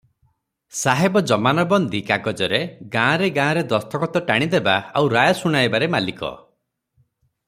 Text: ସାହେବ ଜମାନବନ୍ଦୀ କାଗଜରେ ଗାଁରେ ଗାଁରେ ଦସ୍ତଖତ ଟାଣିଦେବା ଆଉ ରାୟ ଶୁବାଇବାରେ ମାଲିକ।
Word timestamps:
ସାହେବ 0.77 1.21
ଜମାନବନ୍ଦୀ 1.31 2.01
କାଗଜରେ 2.07 2.61
ଗାଁରେ 2.95 3.29
ଗାଁରେ 3.37 3.65
ଦସ୍ତଖତ 3.75 4.23
ଟାଣିଦେବା 4.31 4.75
ଆଉ 5.03 5.13
ରାୟ 5.17 5.37
ଶୁବାଇବାରେ 5.43 5.91
ମାଲିକ। 5.97 6.35